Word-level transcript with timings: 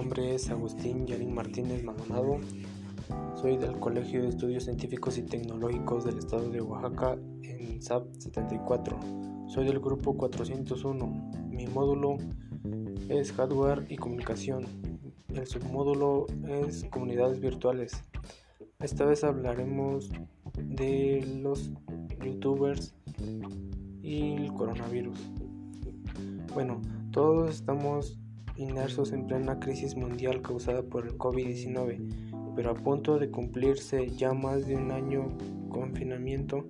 nombre 0.00 0.34
es 0.34 0.48
Agustín 0.48 1.06
Yarín 1.06 1.34
Martínez 1.34 1.84
Maldonado. 1.84 2.38
Soy 3.38 3.58
del 3.58 3.78
Colegio 3.78 4.22
de 4.22 4.28
Estudios 4.30 4.64
Científicos 4.64 5.18
y 5.18 5.22
Tecnológicos 5.22 6.06
del 6.06 6.16
Estado 6.16 6.48
de 6.48 6.62
Oaxaca 6.62 7.18
en 7.42 7.82
SAP 7.82 8.06
74. 8.16 8.98
Soy 9.48 9.66
del 9.66 9.78
grupo 9.78 10.16
401. 10.16 11.06
Mi 11.50 11.66
módulo 11.66 12.16
es 13.10 13.30
Hardware 13.32 13.84
y 13.90 13.98
Comunicación. 13.98 14.64
El 15.34 15.46
submódulo 15.46 16.24
es 16.48 16.84
Comunidades 16.84 17.38
Virtuales. 17.38 17.92
Esta 18.78 19.04
vez 19.04 19.22
hablaremos 19.22 20.10
de 20.54 21.40
los 21.42 21.74
youtubers 22.24 22.94
y 24.00 24.32
el 24.32 24.54
coronavirus. 24.54 25.18
Bueno, 26.54 26.80
todos 27.12 27.50
estamos 27.50 28.19
inmersos 28.60 29.12
en 29.12 29.26
plena 29.26 29.58
crisis 29.58 29.96
mundial 29.96 30.42
causada 30.42 30.82
por 30.82 31.06
el 31.06 31.16
COVID-19, 31.16 32.52
pero 32.54 32.70
a 32.70 32.74
punto 32.74 33.18
de 33.18 33.30
cumplirse 33.30 34.10
ya 34.10 34.34
más 34.34 34.66
de 34.66 34.76
un 34.76 34.90
año 34.90 35.36
confinamiento, 35.70 36.66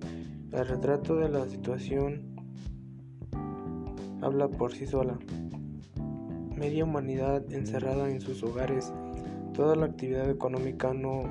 el 0.51 0.67
retrato 0.67 1.15
de 1.15 1.29
la 1.29 1.47
situación 1.47 2.35
habla 4.21 4.47
por 4.47 4.73
sí 4.73 4.85
sola. 4.85 5.19
Media 6.55 6.83
humanidad 6.83 7.51
encerrada 7.51 8.09
en 8.09 8.21
sus 8.21 8.43
hogares, 8.43 8.93
toda 9.53 9.75
la 9.75 9.87
actividad 9.87 10.29
económica 10.29 10.93
no 10.93 11.23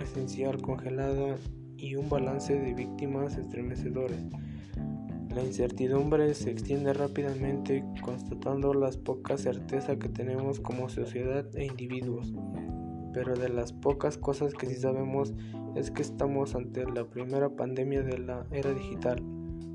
esencial 0.00 0.62
congelada 0.62 1.36
y 1.76 1.96
un 1.96 2.08
balance 2.08 2.58
de 2.58 2.72
víctimas 2.72 3.36
estremecedores. 3.36 4.20
La 5.36 5.42
incertidumbre 5.42 6.32
se 6.32 6.50
extiende 6.50 6.94
rápidamente 6.94 7.84
constatando 8.00 8.72
las 8.72 8.96
pocas 8.96 9.42
certeza 9.42 9.98
que 9.98 10.08
tenemos 10.08 10.60
como 10.60 10.88
sociedad 10.88 11.44
e 11.54 11.66
individuos. 11.66 12.32
Pero 13.12 13.34
de 13.34 13.50
las 13.50 13.74
pocas 13.74 14.16
cosas 14.16 14.54
que 14.54 14.66
sí 14.66 14.76
sabemos 14.76 15.34
es 15.74 15.90
que 15.90 16.00
estamos 16.00 16.54
ante 16.54 16.86
la 16.86 17.04
primera 17.04 17.50
pandemia 17.50 18.02
de 18.02 18.16
la 18.16 18.46
era 18.50 18.72
digital. 18.72 19.22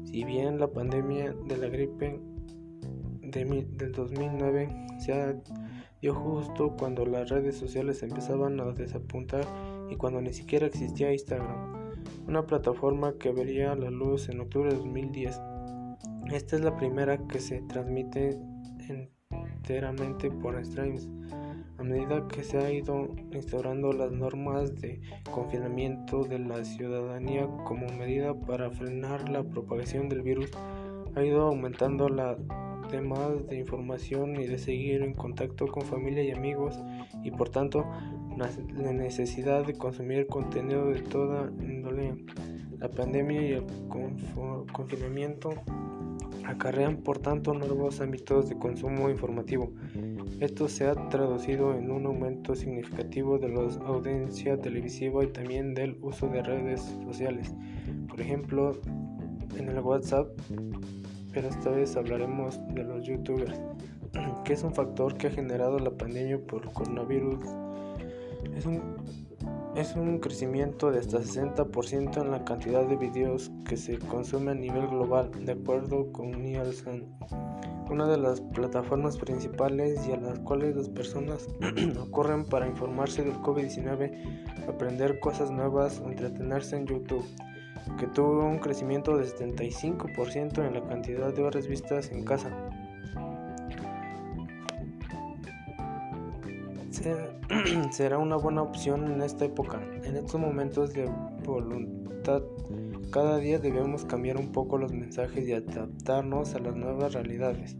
Si 0.05 0.23
bien 0.23 0.59
la 0.59 0.71
pandemia 0.71 1.31
de 1.31 1.57
la 1.57 1.67
gripe 1.67 2.19
de, 3.21 3.67
del 3.77 3.91
2009 3.91 4.67
se 4.97 5.35
dio 6.01 6.15
justo 6.15 6.75
cuando 6.75 7.05
las 7.05 7.29
redes 7.29 7.55
sociales 7.55 8.01
empezaban 8.01 8.59
a 8.59 8.71
desapuntar 8.71 9.45
y 9.91 9.95
cuando 9.95 10.21
ni 10.21 10.33
siquiera 10.33 10.65
existía 10.65 11.13
Instagram, 11.13 11.93
una 12.27 12.47
plataforma 12.47 13.13
que 13.19 13.31
vería 13.31 13.75
la 13.75 13.91
luz 13.91 14.27
en 14.27 14.39
octubre 14.39 14.71
de 14.71 14.77
2010. 14.77 15.39
Esta 16.31 16.55
es 16.55 16.61
la 16.61 16.73
primera 16.77 17.17
que 17.27 17.41
se 17.41 17.61
transmite 17.63 18.39
enteramente 18.87 20.31
por 20.31 20.63
streams. 20.65 21.09
A 21.77 21.83
medida 21.83 22.25
que 22.29 22.41
se 22.41 22.57
ha 22.57 22.71
ido 22.71 23.09
instaurando 23.33 23.91
las 23.91 24.13
normas 24.13 24.79
de 24.79 25.01
confinamiento 25.29 26.23
de 26.23 26.39
la 26.39 26.63
ciudadanía 26.63 27.49
como 27.65 27.85
medida 27.97 28.33
para 28.33 28.71
frenar 28.71 29.27
la 29.27 29.43
propagación 29.43 30.07
del 30.07 30.21
virus, 30.21 30.51
ha 31.15 31.21
ido 31.21 31.47
aumentando 31.47 32.07
la 32.07 32.37
demanda 32.89 33.35
de 33.49 33.57
información 33.57 34.39
y 34.39 34.47
de 34.47 34.57
seguir 34.57 35.01
en 35.01 35.13
contacto 35.13 35.67
con 35.67 35.83
familia 35.83 36.23
y 36.23 36.31
amigos 36.31 36.79
y 37.23 37.31
por 37.31 37.49
tanto 37.49 37.85
la 38.37 38.93
necesidad 38.93 39.65
de 39.65 39.73
consumir 39.73 40.27
contenido 40.27 40.91
de 40.91 41.01
toda 41.01 41.51
índole. 41.59 42.23
La 42.79 42.89
pandemia 42.89 43.41
y 43.43 43.51
el 43.51 43.65
confinamiento 44.73 45.51
acarrean 46.45 46.97
por 46.97 47.19
tanto 47.19 47.53
nuevos 47.53 48.01
ámbitos 48.01 48.49
de 48.49 48.57
consumo 48.57 49.09
informativo. 49.09 49.71
Esto 50.39 50.67
se 50.67 50.87
ha 50.87 50.95
traducido 51.09 51.75
en 51.75 51.91
un 51.91 52.05
aumento 52.05 52.55
significativo 52.55 53.37
de 53.37 53.49
la 53.49 53.61
audiencia 53.85 54.59
televisiva 54.59 55.23
y 55.23 55.27
también 55.27 55.73
del 55.73 55.97
uso 56.01 56.27
de 56.27 56.41
redes 56.41 56.81
sociales. 57.05 57.53
Por 58.07 58.21
ejemplo, 58.21 58.79
en 59.57 59.69
el 59.69 59.79
WhatsApp, 59.79 60.27
pero 61.33 61.47
esta 61.47 61.69
vez 61.69 61.95
hablaremos 61.95 62.59
de 62.73 62.83
los 62.83 63.05
youtubers, 63.05 63.59
que 64.45 64.53
es 64.53 64.63
un 64.63 64.73
factor 64.73 65.15
que 65.17 65.27
ha 65.27 65.31
generado 65.31 65.79
la 65.79 65.91
pandemia 65.91 66.39
por 66.39 66.71
coronavirus. 66.73 67.39
Es 69.75 69.95
un 69.95 70.19
crecimiento 70.19 70.91
de 70.91 70.99
hasta 70.99 71.19
60% 71.19 72.21
en 72.21 72.31
la 72.31 72.43
cantidad 72.43 72.85
de 72.85 72.97
videos 72.97 73.51
que 73.67 73.77
se 73.77 73.97
consume 73.99 74.51
a 74.51 74.55
nivel 74.55 74.87
global, 74.87 75.31
de 75.45 75.53
acuerdo 75.53 76.11
con 76.11 76.31
Nielsen, 76.31 77.07
una 77.89 78.07
de 78.07 78.17
las 78.17 78.41
plataformas 78.41 79.17
principales 79.17 80.05
y 80.07 80.11
a 80.11 80.17
las 80.17 80.39
cuales 80.39 80.75
las 80.75 80.89
personas 80.89 81.47
ocurren 82.01 82.45
para 82.45 82.67
informarse 82.67 83.23
del 83.23 83.35
COVID-19, 83.35 84.67
aprender 84.67 85.19
cosas 85.19 85.51
nuevas 85.51 86.01
entretenerse 86.05 86.75
en 86.75 86.87
YouTube, 86.87 87.25
que 87.97 88.07
tuvo 88.07 88.45
un 88.45 88.59
crecimiento 88.59 89.17
de 89.17 89.25
75% 89.25 90.65
en 90.65 90.73
la 90.73 90.83
cantidad 90.83 91.33
de 91.33 91.43
horas 91.43 91.67
vistas 91.67 92.11
en 92.11 92.25
casa. 92.25 92.70
será 97.91 98.17
una 98.17 98.35
buena 98.35 98.61
opción 98.61 99.11
en 99.11 99.21
esta 99.21 99.45
época. 99.45 99.81
En 100.03 100.15
estos 100.15 100.39
momentos 100.39 100.93
de 100.93 101.09
voluntad, 101.43 102.43
cada 103.11 103.37
día 103.37 103.59
debemos 103.59 104.05
cambiar 104.05 104.37
un 104.37 104.51
poco 104.51 104.77
los 104.77 104.93
mensajes 104.93 105.47
y 105.47 105.53
adaptarnos 105.53 106.53
a 106.53 106.59
las 106.59 106.75
nuevas 106.75 107.13
realidades. 107.13 107.75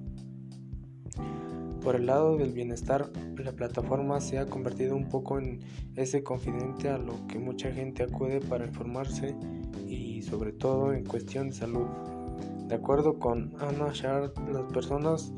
Por 1.82 1.96
el 1.96 2.08
lado 2.08 2.38
del 2.38 2.52
bienestar, 2.52 3.12
la 3.38 3.54
plataforma 3.54 4.22
se 4.22 4.38
ha 4.38 4.46
convertido 4.46 4.96
un 4.96 5.10
poco 5.10 5.40
en 5.40 5.60
ese 5.96 6.24
confidente 6.24 6.90
a 6.90 6.98
lo 6.98 7.28
que 7.28 7.40
mucha 7.40 7.72
gente 7.72 8.04
acude 8.04 8.40
para 8.40 8.66
informarse 8.66 9.36
y 9.88 10.22
sobre 10.22 10.52
todo 10.52 10.94
en 10.94 11.06
cuestión 11.06 11.50
de 11.50 11.54
salud. 11.54 11.88
De 12.68 12.76
acuerdo 12.76 13.20
con 13.20 13.54
Anna 13.60 13.92
Shard, 13.94 14.32
las 14.52 14.72
personas 14.72 15.34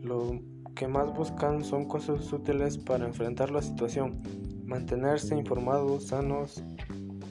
lo 0.00 0.40
que 0.76 0.86
más 0.86 1.12
buscan 1.12 1.64
son 1.64 1.86
cosas 1.86 2.32
útiles 2.32 2.78
para 2.78 3.06
enfrentar 3.06 3.50
la 3.50 3.62
situación, 3.62 4.20
mantenerse 4.64 5.34
informados, 5.34 6.08
sanos 6.08 6.62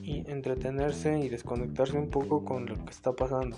y 0.02 0.30
entretenerse 0.30 1.20
y 1.20 1.30
desconectarse 1.30 1.98
un 1.98 2.10
poco 2.10 2.44
con 2.44 2.66
lo 2.66 2.76
que 2.84 2.92
está 2.92 3.14
pasando. 3.14 3.56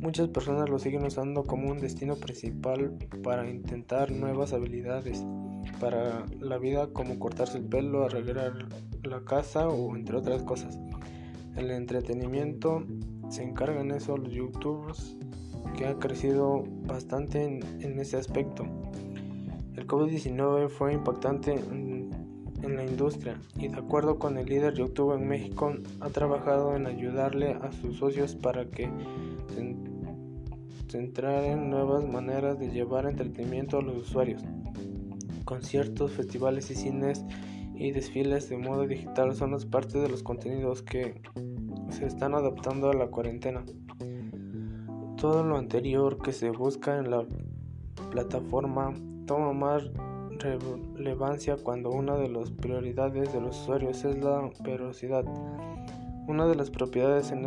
Muchas 0.00 0.28
personas 0.28 0.68
lo 0.68 0.78
siguen 0.78 1.04
usando 1.04 1.44
como 1.44 1.70
un 1.70 1.78
destino 1.78 2.16
principal 2.16 2.96
para 3.22 3.48
intentar 3.48 4.10
nuevas 4.10 4.52
habilidades 4.52 5.24
para 5.80 6.24
la 6.40 6.58
vida 6.58 6.88
como 6.92 7.18
cortarse 7.18 7.58
el 7.58 7.64
pelo, 7.64 8.04
arreglar 8.04 8.68
la 9.02 9.20
casa 9.24 9.68
o 9.68 9.96
entre 9.96 10.16
otras 10.16 10.42
cosas. 10.42 10.78
El 11.56 11.70
entretenimiento 11.70 12.84
se 13.30 13.42
encargan 13.42 13.90
eso 13.90 14.16
los 14.16 14.32
youtubers 14.32 15.16
que 15.76 15.86
ha 15.86 15.94
crecido 15.98 16.64
bastante 16.86 17.44
en, 17.44 17.98
ese 17.98 18.16
aspecto. 18.16 18.64
El 19.88 19.94
COVID-19 19.94 20.68
fue 20.68 20.92
impactante 20.92 21.54
en, 21.54 22.10
la 22.62 22.84
industria 22.84 23.40
y 23.56 23.68
de 23.68 23.78
acuerdo 23.78 24.18
con 24.18 24.36
el 24.36 24.44
líder 24.44 24.74
YouTube 24.74 25.14
en 25.14 25.26
México 25.26 25.72
ha 26.00 26.10
trabajado 26.10 26.76
en 26.76 26.86
ayudarle 26.86 27.52
a 27.52 27.72
sus 27.72 27.96
socios 27.96 28.34
para 28.34 28.66
que 28.66 28.90
se 30.88 30.98
en 30.98 31.70
nuevas 31.70 32.06
maneras 32.06 32.58
de 32.58 32.68
llevar 32.68 33.06
entretenimiento 33.06 33.78
a 33.78 33.82
los 33.82 33.96
usuarios. 33.96 34.42
Conciertos, 35.46 36.12
festivales 36.12 36.70
y 36.70 36.74
cines 36.74 37.24
y 37.74 37.92
desfiles 37.92 38.50
de 38.50 38.58
modo 38.58 38.86
digital 38.86 39.34
son 39.34 39.52
las 39.52 39.64
partes 39.64 40.02
de 40.02 40.10
los 40.10 40.22
contenidos 40.22 40.82
que 40.82 41.22
se 41.88 42.04
están 42.04 42.34
adaptando 42.34 42.90
a 42.90 42.94
la 42.94 43.06
cuarentena. 43.06 43.64
Todo 45.16 45.44
lo 45.44 45.56
anterior 45.56 46.18
que 46.20 46.32
se 46.32 46.50
busca 46.50 46.98
en 46.98 47.10
la 47.10 47.24
plataforma 48.10 48.92
toma 49.28 49.52
más 49.52 49.84
relevancia 50.38 51.56
cuando 51.56 51.90
una 51.90 52.16
de 52.16 52.28
las 52.28 52.50
prioridades 52.50 53.32
de 53.32 53.40
los 53.40 53.60
usuarios 53.60 54.02
es 54.04 54.18
la 54.18 54.50
velocidad. 54.64 55.24
Una 56.26 56.46
de 56.46 56.54
las 56.54 56.70
propiedades 56.70 57.30
en 57.30 57.46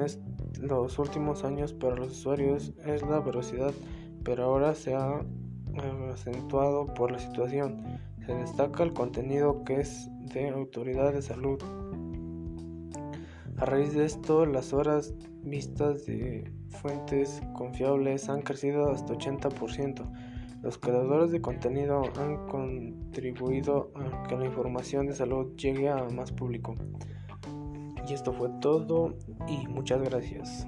los 0.62 1.00
últimos 1.00 1.44
años 1.44 1.74
para 1.74 1.96
los 1.96 2.12
usuarios 2.12 2.72
es 2.86 3.02
la 3.02 3.20
velocidad, 3.20 3.74
pero 4.24 4.46
ahora 4.46 4.76
se 4.76 4.94
ha 4.94 5.22
acentuado 6.14 6.86
por 6.94 7.12
la 7.12 7.20
situación. 7.20 8.00
Se 8.26 8.36
destaca 8.36 8.84
el 8.84 8.94
contenido 8.94 9.64
que 9.64 9.82
es 9.82 10.08
de 10.34 10.50
autoridad 10.50 11.14
de 11.14 11.22
salud. 11.24 11.60
A 13.58 13.66
raíz 13.66 13.94
de 13.94 14.06
esto, 14.06 14.46
las 14.46 14.72
horas 14.74 15.16
vistas 15.44 16.06
de 16.06 16.52
fuentes 16.70 17.42
confiables 17.54 18.30
han 18.30 18.42
crecido 18.44 18.92
hasta 18.92 19.14
80%. 19.14 20.06
Los 20.62 20.78
creadores 20.78 21.32
de 21.32 21.42
contenido 21.42 22.04
han 22.20 22.48
contribuido 22.48 23.92
a 23.96 24.28
que 24.28 24.38
la 24.38 24.46
información 24.46 25.08
de 25.08 25.14
salud 25.14 25.56
llegue 25.56 25.90
a 25.90 26.08
más 26.10 26.32
público. 26.32 26.76
Y 28.08 28.14
esto 28.14 28.34
fue 28.34 28.50
todo 28.62 29.16
y 29.48 29.68
muchas 29.68 30.02
gracias. 30.02 30.68